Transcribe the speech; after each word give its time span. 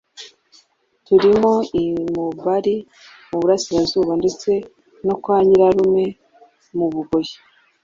turimo 1.05 1.51
i 1.81 1.83
Mubari 2.15 2.75
mu 3.29 3.37
burasirazuba 3.41 4.13
ndetse 4.21 4.49
no 5.05 5.15
kwa 5.21 5.37
nyirarume 5.45 6.05
mu 6.77 6.87
Bugoyi, 6.93 7.33